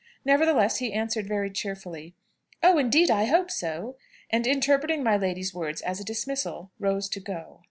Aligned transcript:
Nevertheless, 0.25 0.77
he 0.77 0.91
answered 0.93 1.27
very 1.27 1.51
cheerfully: 1.51 2.15
"Oh, 2.63 2.79
indeed, 2.79 3.11
I 3.11 3.25
hope 3.25 3.51
so!" 3.51 3.97
And 4.31 4.47
interpreting 4.47 5.03
my 5.03 5.15
lady's 5.15 5.53
words 5.53 5.79
as 5.83 5.99
a 5.99 6.03
dismissal, 6.03 6.71
rose 6.79 7.07
to 7.09 7.19
go. 7.19 7.59